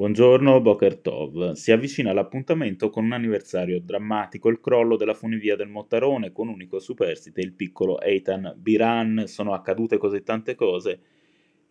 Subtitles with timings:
[0.00, 1.52] Buongiorno Boker Tov.
[1.52, 6.78] Si avvicina l'appuntamento con un anniversario drammatico, il crollo della funivia del Mottarone con unico
[6.78, 9.24] superstite il piccolo Eitan Biran.
[9.26, 11.00] Sono accadute così tante cose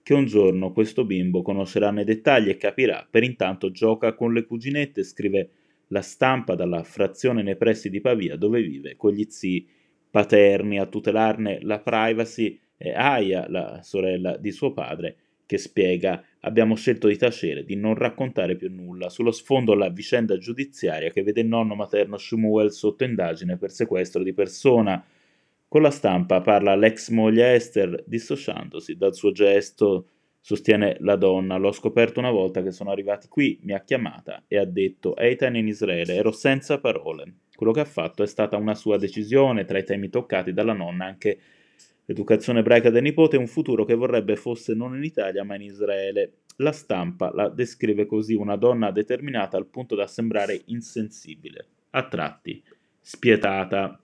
[0.04, 3.08] che un giorno questo bimbo conoscerà nei dettagli e capirà.
[3.10, 5.50] Per intanto gioca con le cuginette, scrive
[5.88, 9.68] la stampa dalla frazione nei pressi di Pavia dove vive con gli zii
[10.08, 15.18] paterni a tutelarne la privacy e Aya, la sorella di suo padre,
[15.50, 19.10] che spiega abbiamo scelto di tacere, di non raccontare più nulla.
[19.10, 24.22] Sullo sfondo la vicenda giudiziaria che vede il nonno materno Shmuel sotto indagine per sequestro
[24.22, 25.04] di persona.
[25.68, 30.10] Con la stampa parla l'ex moglie Esther dissociandosi dal suo gesto.
[30.40, 34.60] Sostiene la donna, l'ho scoperto una volta che sono arrivati qui, mi ha chiamata e
[34.60, 37.38] ha detto Eitan in Israele, ero senza parole.
[37.56, 41.06] Quello che ha fatto è stata una sua decisione, tra i temi toccati dalla nonna
[41.06, 41.40] anche
[42.10, 45.62] L'educazione ebraica del nipote è un futuro che vorrebbe fosse non in Italia ma in
[45.62, 46.38] Israele.
[46.56, 52.64] La stampa la descrive così una donna determinata al punto da sembrare insensibile, a tratti
[53.00, 54.02] spietata.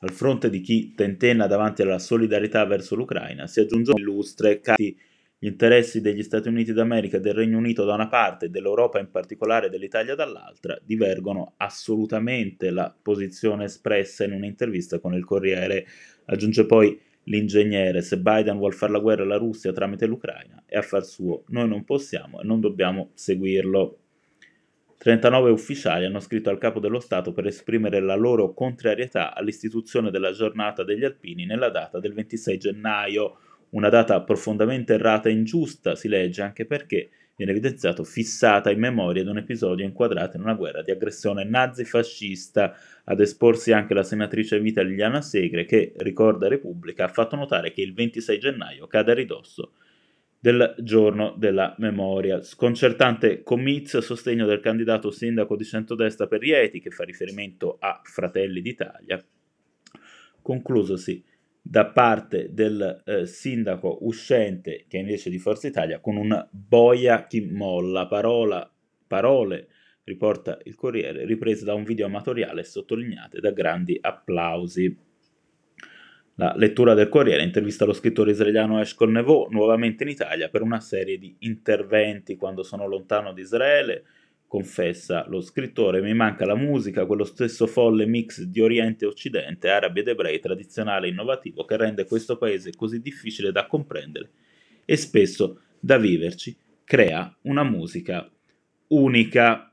[0.00, 4.98] Al fronte di chi tentenna davanti alla solidarietà verso l'Ucraina si aggiunge un illustre cati
[5.42, 9.00] gli interessi degli Stati Uniti d'America e del Regno Unito da una parte e dell'Europa
[9.00, 15.84] in particolare dell'Italia dall'altra divergono assolutamente la posizione espressa in un'intervista con il Corriere.
[16.26, 21.04] Aggiunge poi l'ingegnere, se Biden vuole fare la guerra alla Russia tramite l'Ucraina, è affar
[21.04, 23.98] suo, noi non possiamo e non dobbiamo seguirlo.
[24.96, 30.30] 39 ufficiali hanno scritto al capo dello Stato per esprimere la loro contrarietà all'istituzione della
[30.30, 33.38] giornata degli alpini nella data del 26 gennaio
[33.72, 39.22] una data profondamente errata e ingiusta, si legge anche perché viene evidenziato fissata in memoria
[39.22, 42.74] di un episodio inquadrato in una guerra di aggressione nazifascista.
[43.04, 47.82] Ad esporsi anche la senatrice Vita Liliana Segre che, ricorda Repubblica, ha fatto notare che
[47.82, 49.72] il 26 gennaio cade a ridosso
[50.38, 52.42] del giorno della memoria.
[52.42, 58.00] Sconcertante comizio a sostegno del candidato sindaco di centrodestra per Rieti, che fa riferimento a
[58.04, 59.24] Fratelli d'Italia.
[60.42, 61.24] Conclusosi
[61.62, 67.40] da parte del eh, sindaco uscente, che invece di Forza Italia, con un boia chi
[67.40, 68.68] molla, parola,
[69.06, 69.68] parole,
[70.04, 74.94] riporta il Corriere, riprese da un video amatoriale e sottolineate da grandi applausi.
[76.36, 80.80] La lettura del Corriere intervista lo scrittore israeliano Eshkol Nevo, nuovamente in Italia, per una
[80.80, 84.04] serie di interventi quando sono lontano di Israele,
[84.52, 89.70] confessa lo scrittore, mi manca la musica, quello stesso folle mix di Oriente e Occidente,
[89.70, 94.30] arabi ed ebrei, tradizionale e innovativo, che rende questo paese così difficile da comprendere
[94.84, 96.54] e spesso da viverci,
[96.84, 98.30] crea una musica
[98.88, 99.72] unica.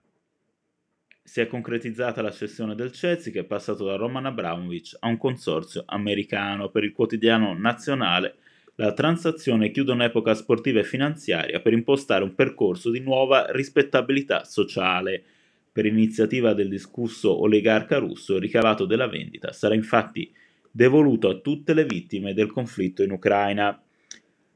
[1.21, 5.17] Si è concretizzata la cessione del Chelsea che è passato da Roman Abramovich a un
[5.17, 8.37] consorzio americano per il quotidiano nazionale
[8.79, 15.21] la transazione chiude un'epoca sportiva e finanziaria per impostare un percorso di nuova rispettabilità sociale.
[15.69, 20.31] Per iniziativa del discusso oligarca russo, il ricavato della vendita sarà infatti
[20.71, 23.81] devoluto a tutte le vittime del conflitto in Ucraina.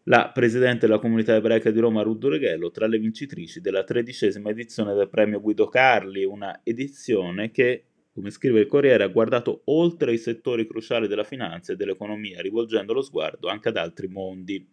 [0.04, 4.94] La presidente della comunità ebraica di Roma, Rudd Reghello, tra le vincitrici della tredicesima edizione
[4.94, 10.18] del premio Guido Carli, una edizione che come scrive il Corriere, ha guardato oltre i
[10.18, 14.66] settori cruciali della finanza e dell'economia, rivolgendo lo sguardo anche ad altri mondi.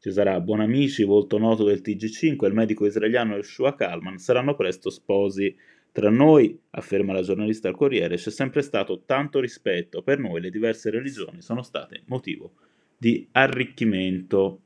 [0.00, 4.90] Ci sarà Buonamici, volto noto del TG5, e il medico israeliano Yeshua Kalman saranno presto
[4.90, 5.54] sposi.
[5.92, 10.02] Tra noi, afferma la giornalista al Corriere, c'è sempre stato tanto rispetto.
[10.02, 12.52] Per noi le diverse religioni sono state motivo
[12.96, 14.62] di arricchimento.